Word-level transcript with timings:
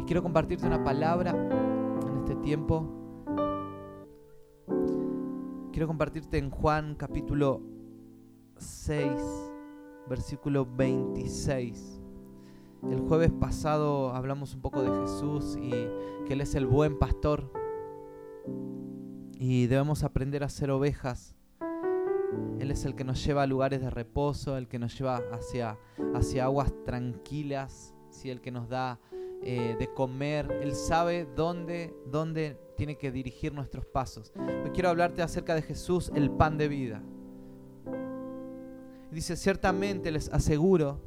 Y 0.00 0.04
quiero 0.04 0.22
compartirte 0.22 0.66
una 0.66 0.82
palabra 0.82 1.30
en 1.30 2.16
este 2.16 2.34
tiempo. 2.36 2.88
Quiero 5.72 5.86
compartirte 5.86 6.38
en 6.38 6.48
Juan 6.50 6.94
capítulo 6.94 7.60
6, 8.56 9.04
versículo 10.08 10.66
26. 10.66 12.00
El 12.90 13.00
jueves 13.00 13.30
pasado 13.30 14.14
hablamos 14.14 14.54
un 14.54 14.62
poco 14.62 14.82
de 14.82 14.90
Jesús 15.02 15.58
y 15.60 15.70
que 16.26 16.32
Él 16.32 16.40
es 16.40 16.54
el 16.54 16.66
buen 16.66 16.98
pastor 16.98 17.52
y 19.38 19.66
debemos 19.66 20.02
aprender 20.02 20.44
a 20.44 20.48
ser 20.48 20.70
ovejas. 20.70 21.36
Él 22.58 22.70
es 22.70 22.86
el 22.86 22.94
que 22.94 23.04
nos 23.04 23.22
lleva 23.22 23.42
a 23.42 23.46
lugares 23.46 23.82
de 23.82 23.90
reposo, 23.90 24.56
el 24.56 24.66
que 24.66 24.78
nos 24.78 24.98
lleva 24.98 25.20
hacia, 25.30 25.78
hacia 26.14 26.44
aguas 26.44 26.72
tranquilas, 26.86 27.94
¿sí? 28.08 28.30
el 28.30 28.40
que 28.40 28.50
nos 28.50 28.68
da 28.70 28.98
eh, 29.42 29.76
de 29.78 29.92
comer. 29.92 30.50
Él 30.62 30.74
sabe 30.74 31.26
dónde, 31.34 31.94
dónde 32.06 32.58
tiene 32.76 32.96
que 32.96 33.10
dirigir 33.10 33.52
nuestros 33.54 33.86
pasos. 33.86 34.32
Hoy 34.36 34.70
quiero 34.70 34.90
hablarte 34.90 35.22
acerca 35.22 35.54
de 35.54 35.62
Jesús, 35.62 36.10
el 36.14 36.30
pan 36.30 36.58
de 36.58 36.68
vida. 36.68 37.02
Dice, 39.10 39.36
ciertamente 39.36 40.10
les 40.10 40.28
aseguro 40.28 41.00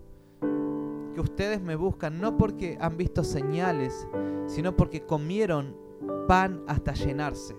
que 1.14 1.22
ustedes 1.22 1.62
me 1.62 1.76
buscan 1.76 2.20
no 2.20 2.38
porque 2.38 2.78
han 2.82 2.98
visto 2.98 3.24
señales, 3.24 4.08
sino 4.48 4.76
porque 4.76 5.06
comieron 5.06 5.78
pan 6.28 6.64
hasta 6.68 6.94
llenarse. 6.94 7.56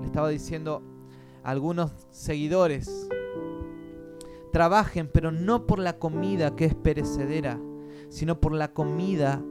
Le 0.00 0.06
estaba 0.06 0.28
diciendo 0.28 0.82
a 1.44 1.50
algunos 1.50 1.92
seguidores, 2.10 3.08
trabajen, 4.52 5.08
pero 5.12 5.32
no 5.32 5.66
por 5.66 5.78
la 5.78 5.98
comida 5.98 6.56
que 6.56 6.64
es 6.64 6.74
perecedera, 6.74 7.60
sino 8.08 8.40
por 8.40 8.52
la 8.52 8.72
comida 8.72 9.42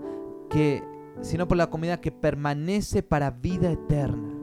que 0.52 0.84
sino 1.22 1.48
por 1.48 1.58
la 1.58 1.70
comida 1.70 2.02
que 2.02 2.12
permanece 2.12 3.04
para 3.04 3.32
vida 3.32 3.72
eterna, 3.72 4.34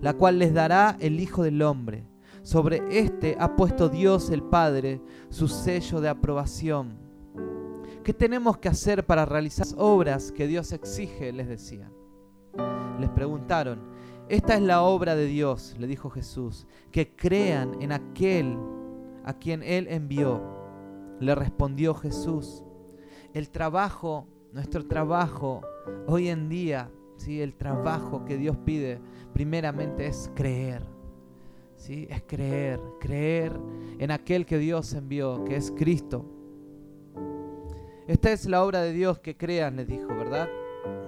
la 0.00 0.14
cual 0.14 0.38
les 0.38 0.54
dará 0.54 0.96
el 1.00 1.20
Hijo 1.20 1.42
del 1.42 1.60
Hombre. 1.62 2.06
Sobre 2.42 2.82
este 2.90 3.36
ha 3.38 3.54
puesto 3.56 3.88
Dios 3.88 4.30
el 4.30 4.42
Padre 4.42 5.00
su 5.28 5.48
sello 5.48 6.00
de 6.00 6.08
aprobación. 6.08 6.98
¿Qué 8.02 8.14
tenemos 8.14 8.58
que 8.58 8.68
hacer 8.68 9.04
para 9.04 9.26
realizar 9.26 9.66
las 9.66 9.74
obras 9.78 10.32
que 10.32 10.46
Dios 10.46 10.72
exige? 10.72 11.32
Les 11.32 11.48
decían. 11.48 11.92
Les 12.98 13.10
preguntaron, 13.10 13.80
esta 14.28 14.54
es 14.54 14.62
la 14.62 14.82
obra 14.82 15.14
de 15.16 15.26
Dios, 15.26 15.76
le 15.78 15.86
dijo 15.86 16.08
Jesús, 16.08 16.66
que 16.90 17.14
crean 17.14 17.80
en 17.82 17.92
aquel 17.92 18.56
a 19.24 19.34
quien 19.34 19.62
Él 19.62 19.86
envió. 19.90 20.40
Le 21.20 21.34
respondió 21.34 21.94
Jesús, 21.94 22.62
el 23.34 23.50
trabajo, 23.50 24.26
nuestro 24.52 24.84
trabajo 24.86 25.62
hoy 26.06 26.28
en 26.28 26.48
día, 26.48 26.90
¿sí? 27.16 27.40
el 27.40 27.54
trabajo 27.54 28.24
que 28.24 28.36
Dios 28.36 28.56
pide 28.64 29.00
primeramente 29.32 30.06
es 30.06 30.30
creer. 30.34 30.82
¿sí? 31.76 32.06
Es 32.10 32.22
creer, 32.26 32.80
creer 33.00 33.52
en 33.98 34.10
aquel 34.10 34.44
que 34.44 34.58
Dios 34.58 34.92
envió, 34.94 35.44
que 35.44 35.56
es 35.56 35.70
Cristo. 35.70 36.24
Esta 38.06 38.32
es 38.32 38.46
la 38.46 38.64
obra 38.64 38.82
de 38.82 38.92
Dios 38.92 39.20
que 39.20 39.36
crean, 39.36 39.76
les 39.76 39.86
dijo, 39.86 40.08
¿verdad? 40.08 40.48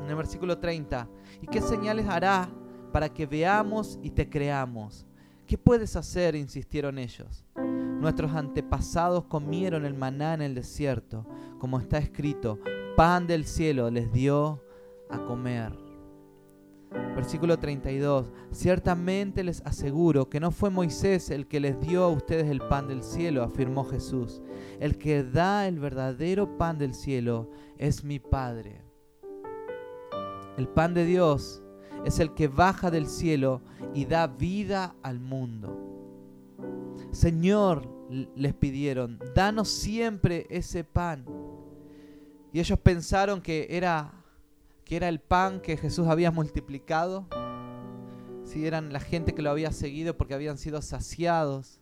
En 0.02 0.08
el 0.08 0.14
versículo 0.14 0.58
30. 0.58 1.08
¿Y 1.40 1.46
qué 1.48 1.60
señales 1.60 2.06
hará 2.06 2.48
para 2.92 3.08
que 3.08 3.26
veamos 3.26 3.98
y 4.02 4.10
te 4.10 4.28
creamos? 4.28 5.04
¿Qué 5.46 5.58
puedes 5.58 5.96
hacer? 5.96 6.36
insistieron 6.36 6.98
ellos. 6.98 7.44
Nuestros 7.56 8.32
antepasados 8.32 9.24
comieron 9.24 9.84
el 9.84 9.94
maná 9.94 10.34
en 10.34 10.42
el 10.42 10.54
desierto, 10.54 11.26
como 11.58 11.78
está 11.78 11.98
escrito, 11.98 12.58
pan 12.96 13.26
del 13.26 13.44
cielo 13.44 13.90
les 13.90 14.12
dio 14.12 14.62
a 15.08 15.18
comer. 15.24 15.72
Versículo 17.14 17.58
32. 17.58 18.30
Ciertamente 18.50 19.42
les 19.44 19.62
aseguro 19.62 20.28
que 20.28 20.40
no 20.40 20.50
fue 20.50 20.70
Moisés 20.70 21.30
el 21.30 21.46
que 21.46 21.60
les 21.60 21.80
dio 21.80 22.04
a 22.04 22.08
ustedes 22.08 22.48
el 22.48 22.60
pan 22.60 22.88
del 22.88 23.02
cielo, 23.02 23.42
afirmó 23.42 23.84
Jesús. 23.84 24.42
El 24.80 24.98
que 24.98 25.22
da 25.22 25.66
el 25.66 25.78
verdadero 25.78 26.58
pan 26.58 26.78
del 26.78 26.94
cielo 26.94 27.50
es 27.78 28.04
mi 28.04 28.18
Padre. 28.18 28.82
El 30.58 30.68
pan 30.68 30.92
de 30.92 31.06
Dios 31.06 31.62
es 32.04 32.18
el 32.18 32.34
que 32.34 32.48
baja 32.48 32.90
del 32.90 33.06
cielo 33.06 33.62
y 33.94 34.04
da 34.04 34.26
vida 34.26 34.94
al 35.02 35.18
mundo. 35.18 35.78
Señor, 37.10 37.88
les 38.36 38.54
pidieron, 38.54 39.18
danos 39.34 39.68
siempre 39.68 40.46
ese 40.50 40.84
pan. 40.84 41.24
Y 42.52 42.60
ellos 42.60 42.78
pensaron 42.78 43.40
que 43.40 43.66
era 43.70 44.12
que 44.84 44.96
era 44.96 45.08
el 45.08 45.20
pan 45.20 45.60
que 45.60 45.76
Jesús 45.76 46.06
había 46.08 46.30
multiplicado. 46.30 47.26
Si 48.44 48.66
eran 48.66 48.92
la 48.92 49.00
gente 49.00 49.34
que 49.34 49.42
lo 49.42 49.50
había 49.50 49.72
seguido 49.72 50.16
porque 50.16 50.34
habían 50.34 50.58
sido 50.58 50.82
saciados. 50.82 51.80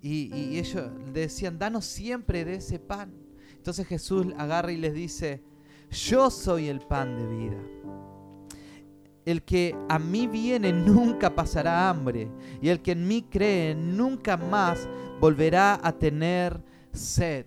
Y, 0.00 0.34
y 0.34 0.58
ellos 0.58 0.90
decían, 1.12 1.58
danos 1.58 1.84
siempre 1.84 2.44
de 2.44 2.56
ese 2.56 2.78
pan. 2.78 3.12
Entonces 3.56 3.86
Jesús 3.86 4.26
agarra 4.38 4.72
y 4.72 4.76
les 4.76 4.94
dice, 4.94 5.42
yo 5.90 6.30
soy 6.30 6.68
el 6.68 6.80
pan 6.80 7.16
de 7.16 7.26
vida. 7.26 7.58
El 9.24 9.42
que 9.42 9.74
a 9.88 9.98
mí 9.98 10.26
viene 10.26 10.72
nunca 10.72 11.34
pasará 11.34 11.88
hambre, 11.88 12.30
y 12.60 12.68
el 12.68 12.82
que 12.82 12.92
en 12.92 13.08
mí 13.08 13.22
cree 13.22 13.74
nunca 13.74 14.36
más 14.36 14.86
volverá 15.18 15.80
a 15.82 15.92
tener 15.92 16.62
sed. 16.92 17.46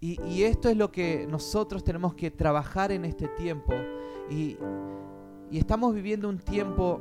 Y, 0.00 0.44
esto 0.44 0.68
es 0.68 0.76
lo 0.76 0.92
que 0.92 1.26
nosotros 1.28 1.82
tenemos 1.82 2.14
que 2.14 2.30
trabajar 2.30 2.92
en 2.92 3.04
este 3.04 3.26
tiempo. 3.28 3.74
Y, 4.30 4.56
estamos 5.50 5.94
viviendo 5.94 6.28
un 6.28 6.38
tiempo, 6.38 7.00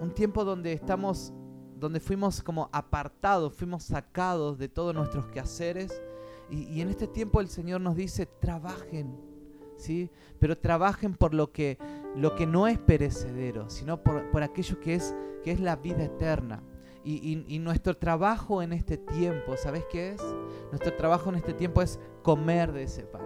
un 0.00 0.10
tiempo 0.10 0.44
donde 0.44 0.72
estamos, 0.72 1.32
donde 1.78 2.00
fuimos 2.00 2.42
como 2.42 2.68
apartados, 2.72 3.54
fuimos 3.54 3.84
sacados 3.84 4.58
de 4.58 4.68
todos 4.68 4.92
nuestros 4.94 5.26
quehaceres. 5.26 6.02
Y, 6.50 6.80
en 6.80 6.88
este 6.88 7.06
tiempo 7.06 7.40
el 7.40 7.48
Señor 7.48 7.80
nos 7.80 7.94
dice, 7.94 8.26
trabajen, 8.26 9.14
¿sí? 9.76 10.10
Pero 10.40 10.58
trabajen 10.58 11.14
por 11.14 11.34
lo 11.34 11.52
que, 11.52 11.78
lo 12.16 12.34
que 12.34 12.46
no 12.46 12.66
es 12.66 12.76
perecedero, 12.76 13.70
sino 13.70 14.02
por, 14.02 14.30
por 14.32 14.42
aquello 14.42 14.80
que 14.80 14.96
es, 14.96 15.14
que 15.44 15.52
es 15.52 15.60
la 15.60 15.76
vida 15.76 16.02
eterna. 16.02 16.60
Y, 17.04 17.58
nuestro 17.58 17.96
trabajo 17.96 18.62
en 18.62 18.72
este 18.72 18.96
tiempo, 18.96 19.56
¿sabes 19.56 19.84
qué 19.90 20.10
es? 20.12 20.22
Nuestro 20.70 20.94
trabajo 20.94 21.30
en 21.30 21.36
este 21.36 21.52
tiempo 21.52 21.82
es 21.82 21.98
comer 22.22 22.72
de 22.72 22.84
ese 22.84 23.02
pan. 23.02 23.22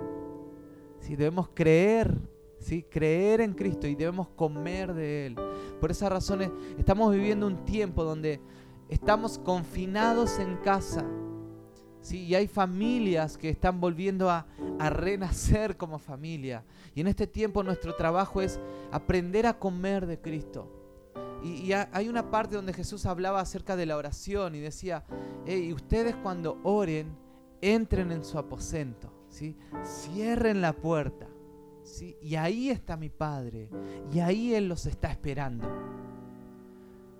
¿Sí? 1.01 1.15
Debemos 1.15 1.51
creer, 1.53 2.17
¿sí? 2.59 2.83
creer 2.83 3.43
en 3.43 3.53
Cristo 3.53 3.87
y 3.87 3.95
debemos 3.95 4.29
comer 4.31 4.95
de 4.95 5.27
Él. 5.27 5.37
Por 5.79 5.91
esas 5.91 6.11
razones 6.11 6.51
estamos 6.79 7.13
viviendo 7.13 7.47
un 7.47 7.65
tiempo 7.65 8.03
donde 8.03 8.41
estamos 8.89 9.39
confinados 9.39 10.39
en 10.39 10.57
casa. 10.57 11.05
¿sí? 12.01 12.25
Y 12.25 12.35
hay 12.35 12.47
familias 12.47 13.37
que 13.37 13.51
están 13.51 13.79
volviendo 13.79 14.31
a, 14.31 14.47
a 14.79 14.89
renacer 14.89 15.77
como 15.77 15.99
familia. 15.99 16.65
Y 16.95 17.03
en 17.03 17.09
este 17.09 17.27
tiempo 17.27 17.63
nuestro 17.63 17.95
trabajo 17.95 18.41
es 18.41 18.59
aprender 18.91 19.47
a 19.47 19.59
comer 19.59 20.07
de 20.07 20.19
Cristo. 20.19 20.76
Y, 21.47 21.73
hay 21.73 22.09
una 22.09 22.31
parte 22.31 22.57
donde 22.57 22.73
Jesús 22.73 23.07
hablaba 23.07 23.41
acerca 23.41 23.77
de 23.77 23.87
la 23.87 23.97
oración 23.97 24.55
y 24.55 24.61
decía, 24.61 25.05
hey, 25.47 25.73
ustedes 25.73 26.17
cuando 26.17 26.59
oren, 26.65 27.17
entren 27.61 28.11
en 28.11 28.25
su 28.25 28.39
aposento, 28.39 29.13
¿sí? 29.29 29.57
cierren 29.85 30.61
la 30.61 30.73
puerta. 30.73 31.29
¿sí? 31.85 32.17
Y 32.21 32.35
ahí 32.35 32.71
está 32.71 32.97
mi 32.97 33.11
Padre, 33.11 33.69
y 34.13 34.19
ahí 34.19 34.55
Él 34.55 34.69
los 34.69 34.87
está 34.87 35.11
esperando. 35.11 35.69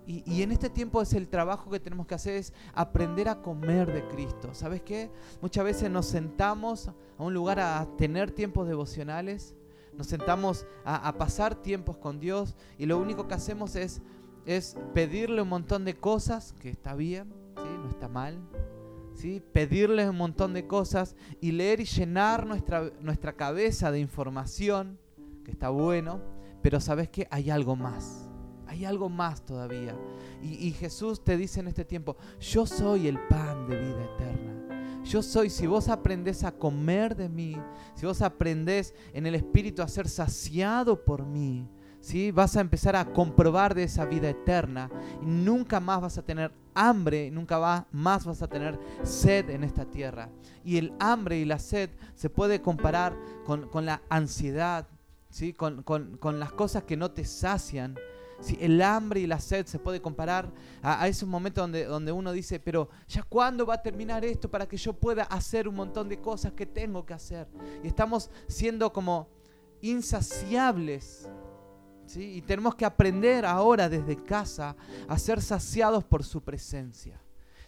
Y, 0.05 0.23
y, 0.25 0.41
en 0.41 0.51
este 0.51 0.69
tiempo 0.69 1.01
es 1.01 1.13
el 1.13 1.27
trabajo 1.27 1.69
que 1.69 1.79
tenemos 1.79 2.07
que 2.07 2.15
hacer, 2.15 2.35
es 2.35 2.53
aprender 2.73 3.27
a 3.27 3.41
comer 3.41 3.91
de 3.91 4.07
Cristo. 4.07 4.53
¿Sabes 4.53 4.81
qué? 4.81 5.11
Muchas 5.41 5.65
veces 5.65 5.91
nos 5.91 6.05
sentamos 6.05 6.87
a 6.87 7.23
un 7.23 7.33
lugar 7.33 7.59
a 7.59 7.85
tener 7.97 8.31
tiempos 8.31 8.69
devocionales 8.69 9.53
nos 9.97 10.07
sentamos 10.07 10.65
a, 10.85 11.11
pasar 11.17 11.55
tiempos 11.55 11.97
con 11.97 12.19
Dios 12.19 12.55
y 12.77 12.85
lo 12.85 12.99
único 12.99 13.27
que 13.27 13.33
hacemos 13.33 13.75
es, 13.75 14.01
es 14.47 14.77
pedirle 14.93 15.41
un 15.41 15.49
montón 15.49 15.83
de 15.85 15.95
cosas, 15.95 16.53
que 16.53 16.69
está 16.69 16.95
bien, 16.95 17.27
¿sí? 17.57 17.69
no 17.83 17.89
está 17.89 18.07
mal, 18.07 18.39
¿sí? 19.13 19.43
pedirle 19.51 20.09
un 20.09 20.15
montón 20.15 20.53
de 20.53 20.65
cosas 20.65 21.15
y 21.41 21.51
leer 21.51 21.81
y 21.81 21.85
llenar 21.85 22.47
nuestra, 22.47 22.89
nuestra 23.01 23.33
cabeza 23.33 23.91
de 23.91 23.99
información, 23.99 24.97
que 25.43 25.51
está 25.51 25.69
bueno, 25.69 26.21
pero 26.61 26.79
sabes 26.79 27.09
que 27.09 27.27
hay 27.29 27.49
algo 27.49 27.75
más, 27.75 28.29
hay 28.67 28.85
algo 28.85 29.09
más 29.09 29.45
todavía. 29.45 29.95
Y, 30.41 30.67
y 30.67 30.71
Jesús 30.71 31.21
te 31.23 31.35
dice 31.35 31.59
en 31.59 31.67
este 31.67 31.83
tiempo, 31.83 32.15
yo 32.39 32.65
soy 32.65 33.07
el 33.07 33.19
pan 33.27 33.67
de 33.67 33.77
vida 33.77 34.05
eterna. 34.15 34.57
Yo 35.03 35.21
soy, 35.23 35.49
si 35.49 35.67
vos 35.67 35.87
aprendés 35.87 36.43
a 36.43 36.51
comer 36.51 37.15
de 37.15 37.29
mí, 37.29 37.55
si 37.95 38.05
vos 38.05 38.21
aprendés 38.21 38.93
en 39.13 39.25
el 39.25 39.35
Espíritu 39.35 39.81
a 39.81 39.87
ser 39.87 40.07
saciado 40.09 41.03
por 41.03 41.25
mí, 41.25 41.67
¿sí? 42.07 42.31
vas 42.31 42.55
a 42.55 42.61
empezar 42.61 42.95
a 42.95 43.03
comprobar 43.03 43.75
de 43.75 43.83
esa 43.83 44.05
vida 44.05 44.29
eterna 44.29 44.89
y 45.21 45.25
nunca 45.25 45.81
más 45.81 45.99
vas 45.99 46.17
a 46.17 46.21
tener 46.21 46.53
hambre, 46.73 47.29
nunca 47.31 47.85
más 47.91 48.25
vas 48.25 48.41
a 48.41 48.47
tener 48.47 48.79
sed 49.03 49.49
en 49.49 49.65
esta 49.65 49.83
tierra. 49.83 50.29
Y 50.63 50.77
el 50.77 50.93
hambre 50.99 51.37
y 51.37 51.43
la 51.43 51.59
sed 51.59 51.89
se 52.15 52.29
puede 52.29 52.61
comparar 52.61 53.13
con, 53.45 53.85
la 53.85 54.01
ansiedad, 54.07 54.87
¿sí? 55.29 55.51
con, 55.51 55.83
las 56.39 56.53
cosas 56.53 56.83
que 56.83 56.95
no 56.95 57.11
te 57.11 57.25
sacian. 57.25 57.97
¿sí? 58.39 58.57
El 58.61 58.81
hambre 58.81 59.19
y 59.19 59.27
la 59.27 59.41
sed 59.41 59.65
se 59.65 59.77
puede 59.77 60.01
comparar 60.01 60.49
a, 60.81 61.03
a 61.03 61.09
esos 61.09 61.27
momentos 61.27 61.61
donde, 61.61 61.83
donde 61.83 62.13
uno 62.13 62.31
dice, 62.31 62.61
pero 62.61 62.87
¿ya 63.09 63.23
cuándo 63.23 63.65
va 63.65 63.73
a 63.73 63.81
terminar 63.81 64.23
esto 64.23 64.49
para 64.49 64.65
que 64.65 64.77
yo 64.77 64.93
pueda 64.93 65.23
hacer 65.23 65.67
un 65.67 65.75
montón 65.75 66.07
de 66.07 66.21
cosas 66.21 66.53
que 66.53 66.65
tengo 66.65 67.05
que 67.05 67.15
hacer? 67.15 67.49
Y 67.83 67.87
estamos 67.87 68.29
siendo 68.47 68.93
como 68.93 69.27
insaciables. 69.81 71.27
Y 72.15 72.41
tenemos 72.41 72.75
que 72.75 72.85
aprender 72.85 73.45
ahora 73.45 73.89
desde 73.89 74.15
casa 74.15 74.75
a 75.07 75.19
ser 75.19 75.41
saciados 75.41 76.03
por 76.03 76.23
su 76.23 76.41
presencia. 76.41 77.19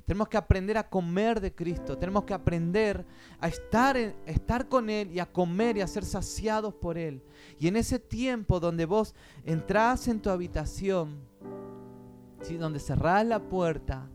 Tenemos 0.05 0.27
que 0.27 0.37
aprender 0.37 0.75
a 0.77 0.89
comer 0.89 1.39
de 1.39 1.53
Cristo. 1.53 1.97
Tenemos 1.97 2.23
que 2.23 2.33
aprender 2.33 3.05
a 3.39 3.47
estar, 3.47 3.95
estar 3.95 4.67
con 4.67 4.89
Él 4.89 5.11
y 5.11 5.19
a 5.19 5.31
comer 5.31 5.77
y 5.77 5.81
a 5.81 5.87
ser 5.87 6.03
saciados 6.03 6.73
por 6.73 6.97
Él. 6.97 7.21
Y 7.59 7.67
en 7.67 7.75
ese 7.75 7.99
tiempo 7.99 8.59
donde 8.59 8.85
vos 8.85 9.13
entrás 9.45 10.07
en 10.07 10.19
tu 10.19 10.31
habitación, 10.31 11.19
¿sí? 12.41 12.57
donde 12.57 12.79
cerrás 12.79 13.23
la 13.25 13.39
puerta, 13.39 14.09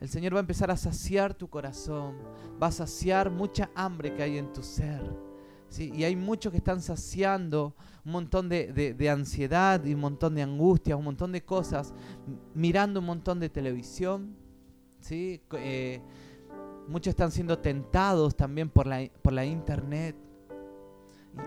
el 0.00 0.08
Señor 0.08 0.34
va 0.34 0.38
a 0.38 0.40
empezar 0.40 0.70
a 0.70 0.76
saciar 0.76 1.34
tu 1.34 1.48
corazón. 1.48 2.16
Va 2.62 2.68
a 2.68 2.72
saciar 2.72 3.30
mucha 3.30 3.70
hambre 3.74 4.14
que 4.14 4.22
hay 4.22 4.38
en 4.38 4.52
tu 4.52 4.62
ser. 4.62 5.27
¿Sí? 5.68 5.92
Y 5.94 6.04
hay 6.04 6.16
muchos 6.16 6.52
que 6.52 6.58
están 6.58 6.80
saciando 6.80 7.74
un 8.04 8.12
montón 8.12 8.48
de, 8.48 8.94
de, 8.94 9.10
ansiedad 9.10 9.84
y 9.84 9.94
un 9.94 10.00
montón 10.00 10.34
de 10.34 10.42
angustia, 10.42 10.96
un 10.96 11.04
montón 11.04 11.32
de 11.32 11.42
cosas, 11.42 11.92
mirando 12.54 13.00
un 13.00 13.06
montón 13.06 13.38
de 13.38 13.48
televisión 13.48 14.34
¿sí? 15.00 15.40
Eh, 15.52 16.00
muchos 16.86 17.10
están 17.10 17.30
siendo 17.30 17.58
tentados 17.58 18.36
también 18.36 18.68
por 18.68 18.86
la, 18.86 19.08
por 19.22 19.32
la 19.32 19.44
internet. 19.44 20.16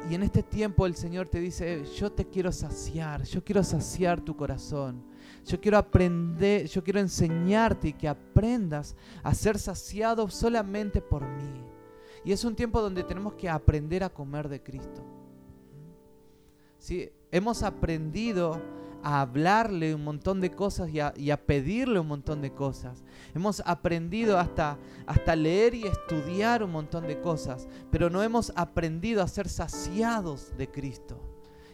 Y, 0.10 0.16
en 0.16 0.24
este 0.24 0.44
tiempo 0.44 0.86
el 0.86 0.96
Señor 0.96 1.28
te 1.28 1.40
dice, 1.40 1.84
yo 1.98 2.12
te 2.12 2.26
quiero 2.26 2.52
saciar, 2.52 3.24
yo 3.24 3.44
quiero 3.44 3.64
saciar 3.64 4.22
tu 4.22 4.36
corazón. 4.36 5.04
Yo 5.46 5.60
quiero 5.60 5.78
aprender, 5.78 6.68
yo 6.68 6.84
quiero 6.84 7.00
enseñarte 7.00 7.90
y 7.90 7.94
que 7.94 8.08
aprendas 8.08 8.96
a 9.24 9.34
ser 9.34 9.58
saciado 9.58 10.30
solamente 10.30 11.02
por 11.02 11.24
mí. 11.24 11.64
Y 12.24 12.32
es 12.32 12.44
un 12.44 12.56
tiempo 12.56 12.82
donde 12.82 13.04
tenemos 13.04 13.34
que 13.34 13.50
aprender 13.50 14.04
a 14.04 14.10
comer 14.10 14.48
de 14.50 14.62
Cristo. 14.62 15.04
¿Sí? 16.78 17.10
Hemos 17.32 17.64
aprendido 17.64 18.62
a 19.04 19.22
hablarle 19.22 19.96
un 19.96 20.04
montón 20.04 20.42
de 20.42 20.52
cosas 20.52 20.90
y 20.90 21.32
a, 21.32 21.46
pedirle 21.46 22.00
un 22.00 22.08
montón 22.08 22.42
de 22.42 22.54
cosas. 22.54 23.04
Hemos 23.34 23.62
aprendido 23.66 24.38
hasta, 24.38 24.78
hasta 25.06 25.36
leer 25.36 25.74
y 25.74 25.88
estudiar 25.88 26.64
un 26.64 26.72
montón 26.72 27.08
de 27.08 27.20
cosas, 27.20 27.68
pero 27.90 28.10
no 28.10 28.22
hemos 28.22 28.52
aprendido 28.56 29.24
a 29.24 29.28
ser 29.28 29.50
saciados 29.50 30.56
de 30.58 30.70
Cristo. 30.70 31.20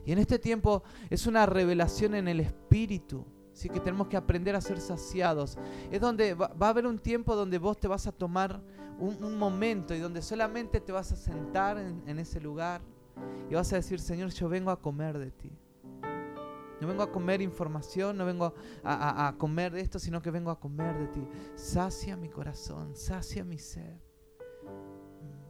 Y 0.06 0.14
en 0.14 0.20
este 0.20 0.40
tiempo 0.40 0.84
es 1.10 1.28
una 1.28 1.46
revelación 1.46 2.16
en 2.16 2.30
el 2.30 2.40
Espíritu. 2.40 3.26
Así 3.54 3.70
que 3.70 3.80
tenemos 3.80 4.08
que 4.08 4.16
aprender 4.16 4.56
a 4.56 4.62
ser 4.62 4.80
saciados. 4.80 5.58
Es 5.92 6.00
donde 6.00 6.34
va, 6.34 6.52
a 6.60 6.70
haber 6.70 6.86
un 6.86 7.00
tiempo 7.00 7.36
donde 7.36 7.58
vos 7.58 7.78
te 7.78 7.88
vas 7.88 8.08
a 8.08 8.12
tomar 8.12 8.62
un, 9.00 9.38
momento 9.38 9.94
y 9.94 10.00
donde 10.00 10.22
solamente 10.22 10.80
te 10.80 10.92
vas 10.92 11.12
a 11.12 11.16
sentar 11.16 11.78
en, 11.78 12.20
ese 12.20 12.40
lugar 12.40 12.82
y 13.50 13.56
vas 13.56 13.72
a 13.74 13.78
decir, 13.78 14.00
Señor, 14.00 14.30
yo 14.32 14.50
vengo 14.50 14.72
a 14.72 14.82
comer 14.82 15.18
de 15.18 15.32
ti. 15.32 15.52
No 16.80 16.88
vengo 16.88 17.02
a 17.02 17.12
comer 17.12 17.42
información, 17.42 18.18
no 18.18 18.26
vengo 18.26 18.54
a, 18.84 19.34
comer 19.38 19.72
de 19.72 19.82
esto, 19.82 19.98
sino 19.98 20.22
que 20.22 20.30
vengo 20.30 20.52
a 20.52 20.60
comer 20.60 20.98
de 20.98 21.08
ti. 21.08 21.28
Sacia 21.56 22.16
mi 22.16 22.30
corazón, 22.30 22.96
sacia 22.96 23.44
mi 23.44 23.58
ser. 23.58 24.00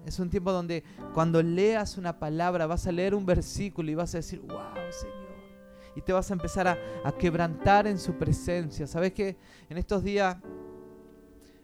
Es 0.05 0.19
un 0.19 0.29
tiempo 0.29 0.53
donde 0.53 0.85
cuando 1.13 1.44
leas 1.44 1.97
una 1.97 2.17
palabra 2.17 2.65
vas 2.65 2.88
a 2.88 2.94
leer 2.94 3.13
un 3.13 3.25
versículo 3.25 3.91
y 3.91 3.95
vas 3.95 4.15
a 4.15 4.19
decir, 4.19 4.39
wow, 4.39 4.73
Señor. 4.89 5.27
Y 5.97 6.01
te 6.01 6.13
vas 6.13 6.29
a 6.29 6.33
empezar 6.33 6.67
a, 6.67 7.11
quebrantar 7.17 7.88
en 7.88 7.99
su 7.99 8.13
presencia. 8.13 8.88
¿Sabes 8.88 9.11
qué? 9.11 9.35
En 9.67 9.77
estos 9.77 10.03
días 10.03 10.38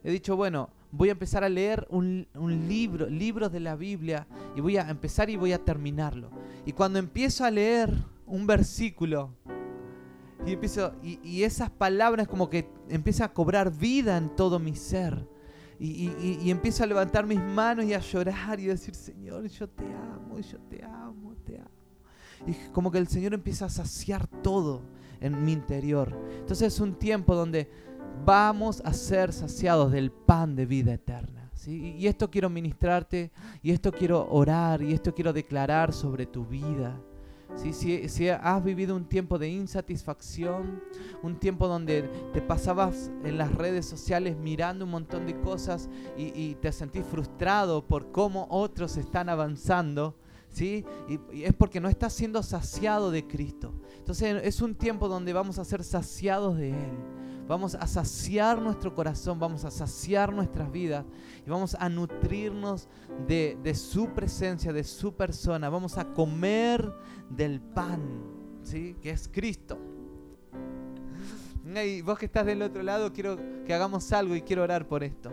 he 0.03 0.12
dicho, 0.12 0.35
bueno, 0.35 0.69
voy 0.94 1.10
a 1.10 1.13
empezar 1.13 1.44
a 1.44 1.50
leer 1.50 1.88
un, 1.90 2.28
un 2.36 2.68
libro, 2.68 3.10
libros 3.10 3.51
de 3.51 3.60
la 3.60 3.75
Biblia, 3.75 4.28
y 4.56 4.62
voy 4.62 4.78
a 4.78 4.88
empezar 4.90 5.30
y 5.30 5.36
voy 5.36 5.51
a 5.51 5.57
terminarlo. 5.57 6.30
Y 6.66 6.72
cuando 6.72 7.00
empiezo 7.00 7.44
a 7.44 7.51
leer 7.51 7.92
un 8.28 8.45
versículo, 8.45 9.31
y, 10.45 10.51
empiezo, 10.54 10.94
y, 11.01 11.44
esas 11.44 11.72
palabras 11.72 12.28
como 12.28 12.50
que 12.50 12.69
empiezan 12.90 13.25
a 13.25 13.34
cobrar 13.34 13.75
vida 13.75 14.18
en 14.18 14.36
todo 14.36 14.60
mi 14.60 14.75
ser. 14.75 15.28
Y, 15.80 16.12
y, 16.44 16.51
empiezo 16.51 16.84
a 16.84 16.88
levantar 16.88 17.25
mis 17.25 17.42
manos 17.42 17.86
y 17.86 17.94
a 17.94 18.00
llorar 18.00 18.60
y 18.60 18.66
decir, 18.66 18.94
Señor, 18.94 19.48
yo 19.48 19.68
te 19.68 19.86
amo, 19.86 20.40
yo 20.40 20.60
te 20.69 20.84
amo, 20.84 21.34
te 21.44 21.57
amo. 21.57 21.69
Y 22.45 22.54
como 22.72 22.92
que 22.92 23.00
el 23.00 23.07
Señor 23.07 23.34
empieza 23.34 23.66
a 23.66 23.69
saciar 23.69 24.28
todo 24.28 24.84
en 25.19 25.44
mi 25.44 25.54
interior. 25.54 26.16
Entonces 26.40 26.74
es 26.74 26.80
un 26.80 26.95
tiempo 26.95 27.34
donde 27.36 27.69
vamos 28.25 28.81
a 28.86 28.94
ser 28.94 29.33
saciados 29.33 29.92
del 29.92 30.12
pan 30.12 30.56
de 30.56 30.65
vida 30.65 30.94
eterna. 30.94 31.51
¿sí? 31.54 31.95
Y 31.98 32.07
esto 32.07 32.30
quiero 32.30 32.50
ministrarte, 32.50 33.31
y 33.62 33.71
esto 33.71 33.92
quiero 33.92 34.27
orar, 34.30 34.81
y 34.81 34.94
esto 34.94 35.13
quiero 35.13 35.33
declarar 35.33 35.94
sobre 35.94 36.25
tu 36.25 36.45
vida. 36.45 37.00
Si, 37.56 38.30
has 38.30 38.63
vivido 38.63 38.95
un 38.95 39.06
tiempo 39.06 39.38
de 39.38 39.48
insatisfacción, 39.48 40.81
un 41.21 41.39
tiempo 41.39 41.68
donde 41.68 42.10
te 42.33 42.42
pasabas 42.42 43.12
en 43.24 43.38
las 43.38 43.54
redes 43.54 43.86
sociales 43.86 44.36
mirando 44.36 44.86
un 44.86 44.92
montón 44.92 45.25
de 45.27 45.39
cosas 45.39 45.88
y, 46.18 46.56
te 46.56 46.71
sentís 46.71 47.06
frustrado 47.06 47.86
por 47.86 48.12
cómo 48.12 48.48
otros 48.50 48.98
están 48.98 49.30
avanzando, 49.30 50.16
¿sí? 50.50 50.83
y 51.31 51.44
es 51.44 51.54
porque 51.54 51.80
no 51.80 51.89
estás 51.89 52.13
siendo 52.13 52.42
saciado 52.44 53.12
de 53.12 53.27
Cristo. 53.27 53.74
Entonces 53.98 54.42
es 54.44 54.62
un 54.62 54.75
tiempo 54.75 55.07
donde 55.07 55.31
vamos 55.31 55.59
a 55.59 55.66
ser 55.66 55.83
saciados 55.83 56.57
de 56.57 56.71
Él. 56.71 56.98
Vamos 57.48 57.75
a 57.75 57.86
saciar 57.88 58.62
nuestro 58.62 58.95
corazón, 58.95 59.38
vamos 59.38 59.66
a 59.66 59.72
saciar 59.72 60.31
nuestras 60.31 60.72
vidas 60.72 61.06
y 61.45 61.50
vamos 61.50 61.75
a 61.78 61.90
nutrirnos 61.90 62.88
de, 63.28 63.75
su 63.75 64.07
presencia, 64.13 64.72
de 64.72 64.84
su 64.86 65.13
persona. 65.13 65.69
Vamos 65.69 65.98
a 65.98 66.06
comer 66.13 66.94
del 67.30 67.60
pan, 67.60 68.01
¿sí? 68.63 68.95
que 69.01 69.10
es 69.10 69.28
Cristo. 69.28 69.78
Y 71.86 72.01
vos 72.01 72.18
que 72.18 72.28
estás 72.28 72.45
del 72.45 72.62
otro 72.62 72.81
lado, 72.81 73.12
quiero 73.12 73.38
que 73.66 73.74
hagamos 73.74 74.12
algo 74.13 74.36
y 74.36 74.42
quiero 74.42 74.63
orar 74.63 74.88
por 74.88 75.04
esto. 75.04 75.31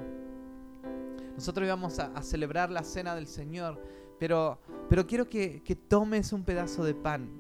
Nosotros 1.37 1.65
íbamos 1.65 2.01
a, 2.01 2.21
celebrar 2.23 2.71
la 2.71 2.83
cena 2.83 3.15
del 3.15 3.29
Señor, 3.29 3.81
pero, 4.19 4.61
pero 4.89 5.07
quiero 5.07 5.29
que, 5.29 5.79
tomes 5.89 6.33
un 6.33 6.43
pedazo 6.43 6.83
de 6.83 6.95
pan. 6.95 7.31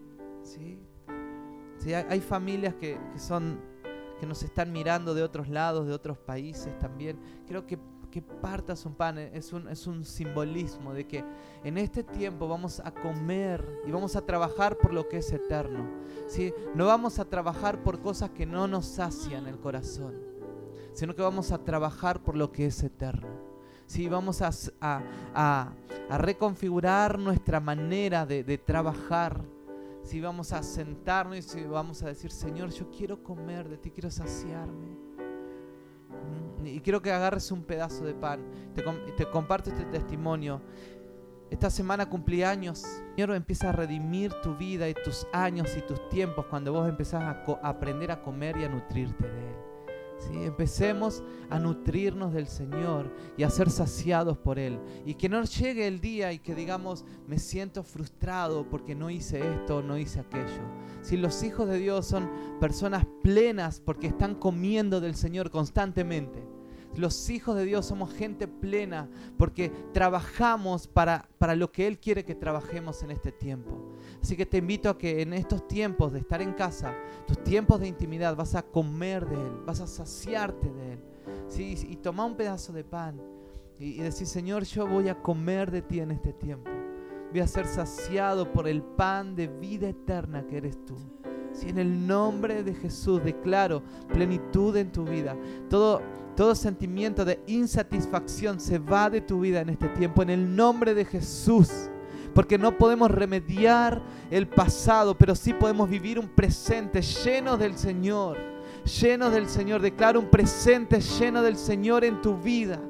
¿sí? 0.45 0.79
¿Sí? 1.79 1.93
Hay, 1.93 2.21
familias 2.21 2.75
que, 2.75 2.99
que 3.13 3.19
son 3.19 3.70
que 4.21 4.27
nos 4.27 4.43
están 4.43 4.71
mirando 4.71 5.15
de 5.15 5.23
otros 5.23 5.49
lados, 5.49 5.87
de 5.87 5.95
otros 5.95 6.19
países 6.19 6.79
también. 6.79 7.19
Creo 7.47 7.67
que, 7.67 7.79
que 8.11 8.21
partas 8.21 8.85
un 8.85 8.95
pan 8.95 9.17
es 9.17 9.51
un, 9.55 9.67
es 9.69 9.87
un 9.87 10.05
simbolismo 10.05 10.93
de 10.93 11.07
que 11.07 11.25
en 11.65 11.79
este 11.79 12.05
tiempo 12.05 12.47
vamos 12.47 12.81
a 12.81 12.91
comer 12.93 13.67
y 13.87 13.91
vamos 13.91 14.17
a 14.17 14.21
trabajar 14.21 14.77
por 14.77 14.93
lo 14.93 15.09
que 15.09 15.17
es 15.17 15.33
eterno. 15.33 15.89
¿sí? 16.29 16.53
No 16.75 16.87
vamos 16.87 17.19
a 17.19 17.25
trabajar 17.25 17.83
por 17.83 18.01
cosas 18.01 18.29
que 18.31 18.45
no 18.45 18.69
nos 18.69 18.85
sacian 18.85 19.47
el 19.47 19.59
corazón, 19.59 20.15
sino 20.93 21.17
que 21.17 21.23
vamos 21.23 21.51
a 21.51 21.65
trabajar 21.65 22.23
por 22.23 22.37
lo 22.37 22.53
que 22.53 22.67
es 22.67 22.83
eterno. 22.83 23.29
Sí, 23.87 24.07
vamos 24.07 24.43
a, 24.43 24.51
a, 24.81 25.03
a, 25.35 25.73
a 26.11 26.19
reconfigurar 26.19 27.19
nuestra 27.19 27.59
manera 27.59 28.27
de, 28.27 28.45
de 28.45 28.59
trabajar 28.59 29.41
si 30.11 30.21
vamos 30.21 30.53
a 30.53 30.61
sentarnos 30.65 31.39
y 31.39 31.43
si 31.43 31.63
vamos 31.63 32.03
a 32.03 32.09
decir, 32.09 32.33
Señor, 32.33 32.71
yo 32.71 32.91
quiero 32.91 33.23
comer 33.23 33.69
de 33.69 33.79
ti, 33.79 33.93
quiero 33.93 34.11
saciarme. 34.11 34.89
Mm, 36.59 36.67
y 36.67 36.81
quiero 36.81 37.01
que 37.01 37.13
agarres 37.13 37.53
un 37.53 37.63
pedazo 37.63 38.05
de 38.05 38.15
pan. 38.15 38.41
Te, 38.75 38.83
te 39.17 39.31
comparto 39.31 39.71
este 39.71 39.85
testimonio. 39.85 40.63
Esta 41.49 41.71
semana 41.71 42.11
cumplí 42.11 42.43
años. 42.43 42.85
Señor 43.15 43.37
empieza 43.37 43.69
a 43.69 43.73
redimir 43.73 44.33
tu 44.43 44.57
vida 44.57 44.89
y 44.89 44.95
tus 44.95 45.29
años 45.33 45.77
y 45.77 45.83
tus 45.83 46.09
tiempos 46.09 46.45
cuando 46.47 46.73
vos 46.73 46.89
empezás 46.89 47.23
a 47.23 47.45
aprender 47.63 48.11
a 48.11 48.21
comer 48.21 48.57
y 48.57 48.65
a 48.65 48.69
nutrirte 48.69 49.29
de 49.29 49.49
Él. 49.49 49.70
Empecemos 50.33 51.23
a 51.49 51.59
nutrirnos 51.59 52.33
del 52.33 52.47
Señor 52.47 53.13
y 53.37 53.43
a 53.43 53.51
ser 53.51 53.71
saciados 53.71 54.39
por 54.39 54.59
Él. 54.59 54.79
Y 55.05 55.15
que 55.15 55.29
no 55.29 55.43
llegue 55.45 55.87
el 55.87 56.01
día 56.01 56.33
y 56.33 56.39
que 56.39 56.55
digamos, 56.55 57.05
me 57.27 57.39
siento 57.39 57.83
frustrado 57.83 58.69
porque 58.69 58.95
no 58.95 59.11
hice 59.11 59.41
esto, 59.41 59.83
no 59.83 59.99
hice 59.99 60.21
aquello. 60.21 60.63
Si 61.03 61.17
los 61.17 61.43
hijos 61.43 61.69
de 61.69 61.79
Dios 61.79 62.07
son 62.07 62.31
personas 62.61 63.07
plenas 63.23 63.81
porque 63.81 64.07
están 64.07 64.35
comiendo 64.35 65.01
del 65.01 65.15
Señor 65.15 65.51
constantemente. 65.51 66.45
Los 66.97 67.31
hijos 67.31 67.57
de 67.57 67.65
Dios 67.65 67.87
somos 67.87 68.13
gente 68.13 68.49
plena 68.49 69.09
porque 69.39 69.71
trabajamos 69.93 70.89
para, 70.89 71.29
para 71.39 71.55
lo 71.55 71.71
que 71.71 71.87
Él 71.87 71.99
quiere 71.99 72.25
que 72.25 72.35
trabajemos 72.35 73.03
en 73.03 73.13
este 73.13 73.31
tiempo. 73.31 73.90
Así 74.23 74.37
que 74.37 74.45
te 74.45 74.59
invito 74.59 74.91
a 74.91 74.99
que 74.99 75.23
en 75.23 75.33
estos 75.33 75.67
tiempos 75.67 76.13
de 76.13 76.19
estar 76.19 76.43
en 76.43 76.53
casa, 76.53 76.95
tus 77.27 77.43
tiempos 77.43 77.81
de 77.81 77.89
intimidad, 77.89 78.37
vas 78.37 78.55
a 78.55 78.63
comer 78.63 79.27
de 79.27 79.37
Él, 79.37 79.53
vas 79.65 79.81
a 79.81 79.87
saciarte 79.87 80.71
de 80.71 80.93
Él. 80.93 80.99
¿sí? 81.49 81.75
Y 81.89 81.97
toma 81.97 82.27
un 82.27 82.37
pedazo 82.37 82.73
de 82.73 82.85
pan 82.85 83.21
y, 83.79 83.93
y 83.93 83.99
decir, 84.01 84.27
Señor, 84.27 84.65
yo 84.65 84.87
voy 84.87 85.09
a 85.09 85.21
comer 85.21 85.71
de 85.71 85.83
ti 85.83 86.01
en 86.01 86.11
este 86.11 86.33
tiempo. 86.33 86.71
voy 87.31 87.41
a 87.41 87.47
ser 87.47 87.67
saciado 87.67 88.53
por 88.53 88.69
el 88.69 88.83
pan 88.83 89.35
de 89.35 89.49
vida 89.49 89.89
eterna 89.89 90.47
que 90.47 90.59
eres 90.59 90.85
tú. 90.85 90.97
Si 91.53 91.69
en 91.69 91.79
el 91.79 92.07
nombre 92.07 92.63
de 92.63 92.75
Jesús 92.75 93.23
declaro 93.25 93.83
plenitud 94.09 94.77
en 94.77 94.93
tu 94.93 95.05
vida, 95.05 95.37
todo, 95.69 96.01
todo 96.37 96.55
sentimiento 96.55 97.25
de 97.25 97.41
insatisfacción 97.47 98.61
se 98.61 98.79
va 98.79 99.11
de 99.11 99.21
tu 99.21 99.41
vida 99.41 99.61
en 99.61 99.71
este 99.71 99.89
tiempo, 99.89 100.23
en 100.23 100.31
el 100.31 100.57
nombre 100.57 100.95
de 100.95 101.05
Jesús. 101.05 101.91
Porque 102.35 102.59
no 102.59 102.77
podemos 102.79 103.11
remediar 103.11 104.01
el 104.31 104.47
pasado, 104.47 105.17
pero 105.17 105.35
sí 105.35 105.53
podemos 105.53 105.89
vivir 105.89 106.19
un 106.19 106.29
presente 106.29 107.03
lleno 107.03 107.57
del 107.57 107.77
Señor. 107.77 108.39
Lleno 109.01 109.31
del 109.31 109.49
Señor. 109.49 109.81
Declaro 109.81 110.21
un 110.21 110.31
presente 110.31 111.01
lleno 111.01 111.43
del 111.43 111.57
Señor 111.57 112.05
en 112.05 112.21
tu 112.23 112.37
vida. 112.37 112.81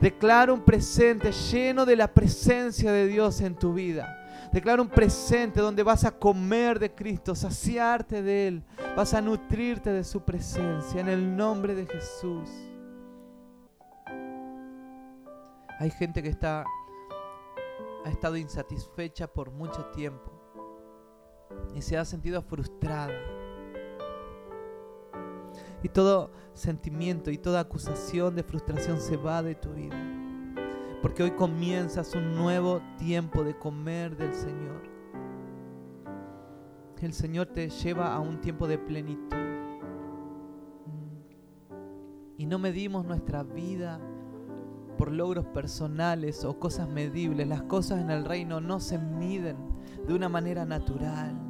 Declaro 0.00 0.54
un 0.54 0.60
presente 0.60 1.30
lleno 1.30 1.84
de 1.84 1.96
la 1.96 2.12
presencia 2.12 2.90
de 2.90 3.06
Dios 3.06 3.40
en 3.42 3.54
tu 3.54 3.74
vida. 3.74 4.16
Declaro 4.52 4.82
un 4.82 4.88
presente 4.88 5.60
donde 5.60 5.82
vas 5.82 6.04
a 6.04 6.10
comer 6.10 6.78
de 6.78 6.92
Cristo, 6.92 7.34
saciarte 7.36 8.20
de 8.20 8.48
Él, 8.48 8.64
vas 8.96 9.14
a 9.14 9.20
nutrirte 9.20 9.90
de 9.90 10.02
su 10.02 10.22
presencia 10.22 11.00
en 11.00 11.08
el 11.08 11.36
nombre 11.36 11.74
de 11.74 11.86
Jesús. 11.86 12.48
Hay 15.78 15.90
gente 15.90 16.22
que 16.22 16.30
está 16.30 16.64
ha 18.04 18.08
estado 18.08 18.36
insatisfecha 18.36 19.26
por 19.32 19.50
mucho 19.50 19.84
tiempo 19.86 20.32
y 21.74 21.82
se 21.82 21.96
ha 21.96 22.04
sentido 22.04 22.42
frustrada. 22.42 23.14
Y 25.82 25.88
todo 25.88 26.30
sentimiento 26.54 27.30
y 27.30 27.38
toda 27.38 27.60
acusación 27.60 28.36
de 28.36 28.42
frustración 28.42 29.00
se 29.00 29.16
va 29.16 29.42
de 29.42 29.54
tu 29.54 29.70
vida. 29.70 29.96
Porque 31.00 31.22
hoy 31.22 31.30
comienzas 31.30 32.14
un 32.14 32.34
nuevo 32.34 32.82
tiempo 32.98 33.42
de 33.42 33.56
comer 33.56 34.16
del 34.16 34.34
Señor. 34.34 34.90
El 37.00 37.14
Señor 37.14 37.46
te 37.46 37.70
lleva 37.70 38.14
a 38.14 38.20
un 38.20 38.42
tiempo 38.42 38.68
de 38.68 38.76
plenitud. 38.76 39.38
Y 42.36 42.44
no 42.44 42.58
medimos 42.58 43.06
nuestra 43.06 43.42
vida 43.42 43.98
por 45.00 45.12
logros 45.12 45.46
personales 45.46 46.44
o 46.44 46.58
cosas 46.58 46.86
medibles. 46.86 47.48
Las 47.48 47.62
cosas 47.62 48.02
en 48.02 48.10
el 48.10 48.22
reino 48.22 48.60
no 48.60 48.80
se 48.80 48.98
miden 48.98 49.56
de 50.06 50.12
una 50.12 50.28
manera 50.28 50.66
natural. 50.66 51.40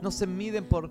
No 0.00 0.10
se 0.10 0.26
miden 0.26 0.64
por, 0.64 0.90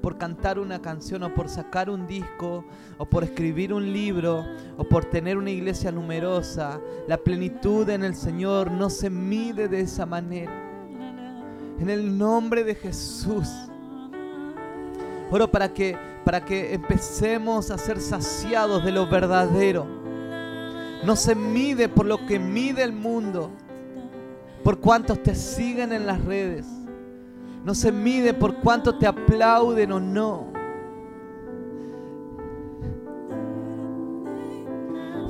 por, 0.00 0.16
cantar 0.16 0.60
una 0.60 0.80
canción 0.80 1.24
o 1.24 1.34
por 1.34 1.48
sacar 1.48 1.90
un 1.90 2.06
disco 2.06 2.64
o 2.98 3.04
por 3.04 3.24
escribir 3.24 3.72
un 3.74 3.92
libro 3.92 4.44
o 4.76 4.84
por 4.84 5.06
tener 5.06 5.36
una 5.36 5.50
iglesia 5.50 5.90
numerosa. 5.90 6.80
La 7.08 7.16
plenitud 7.16 7.88
en 7.88 8.04
el 8.04 8.14
Señor 8.14 8.70
no 8.70 8.90
se 8.90 9.10
mide 9.10 9.66
de 9.66 9.80
esa 9.80 10.06
manera. 10.06 10.52
En 11.80 11.90
el 11.90 12.16
nombre 12.16 12.62
de 12.62 12.76
Jesús. 12.76 13.48
Oro 15.32 15.50
para 15.50 15.72
que, 15.74 15.96
para 16.24 16.44
que 16.44 16.74
empecemos 16.74 17.72
a 17.72 17.78
ser 17.78 18.00
saciados 18.00 18.84
de 18.84 18.92
lo 18.92 19.08
verdadero 19.08 19.99
no 21.04 21.16
se 21.16 21.34
mide 21.34 21.88
por 21.88 22.06
lo 22.06 22.26
que 22.26 22.38
mide 22.38 22.82
el 22.82 22.92
mundo, 22.92 23.50
por 24.62 24.80
cuántos 24.80 25.22
te 25.22 25.34
siguen 25.34 25.92
en 25.92 26.06
las 26.06 26.22
redes. 26.24 26.66
No 27.64 27.74
se 27.74 27.92
mide 27.92 28.34
por 28.34 28.56
cuántos 28.56 28.98
te 28.98 29.06
aplauden 29.06 29.92
o 29.92 30.00
no. 30.00 30.46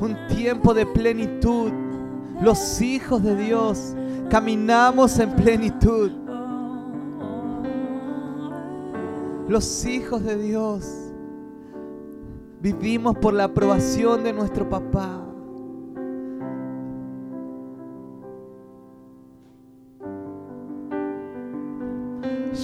Un 0.00 0.17
tiempo 0.29 0.73
de 0.73 0.87
plenitud. 0.87 1.73
Los 2.41 2.81
hijos 2.81 3.23
de 3.23 3.37
Dios 3.37 3.95
caminamos 4.31 5.19
en 5.19 5.31
plenitud. 5.37 6.11
Los 9.49 9.85
hijos 9.85 10.23
de 10.23 10.39
Dios 10.39 10.87
vivimos 12.61 13.19
por 13.19 13.35
la 13.35 13.45
aprobación 13.45 14.23
de 14.23 14.33
nuestro 14.33 14.69
papá. 14.69 15.29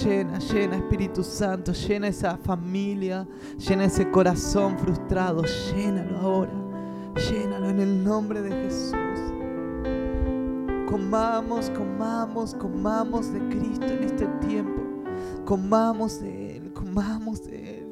Llena, 0.07 0.39
llena 0.39 0.77
Espíritu 0.77 1.21
Santo, 1.21 1.73
llena 1.73 2.07
esa 2.07 2.37
familia, 2.37 3.27
llena 3.57 3.83
ese 3.83 4.09
corazón 4.09 4.79
frustrado, 4.79 5.43
llénalo 5.43 6.17
ahora, 6.19 6.53
llénalo 7.29 7.67
en 7.67 7.81
el 7.81 8.05
nombre 8.05 8.41
de 8.41 8.51
Jesús. 8.51 8.95
Comamos, 10.89 11.69
comamos, 11.71 12.55
comamos 12.55 13.33
de 13.33 13.49
Cristo 13.49 13.85
en 13.85 14.03
este 14.05 14.27
tiempo. 14.47 14.81
Comamos 15.43 16.21
de 16.21 16.55
Él, 16.55 16.71
comamos 16.71 17.43
de 17.43 17.79
Él. 17.79 17.87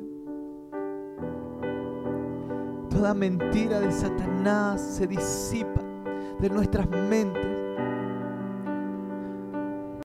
Toda 2.92 3.14
mentira 3.14 3.82
de 3.82 3.92
Satanás 3.92 4.80
se 4.80 5.06
disipa 5.06 5.82
de 6.40 6.50
nuestras 6.50 6.90
mentes 6.90 7.55